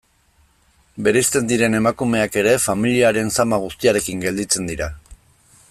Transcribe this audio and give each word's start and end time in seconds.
Bereizten 1.07 1.51
diren 1.51 1.75
emakumeak 1.79 2.39
ere, 2.43 2.55
familiaren 2.63 3.29
zama 3.39 3.61
guztiarekin 3.67 4.25
gelditzen 4.25 4.73
dira. 4.73 4.89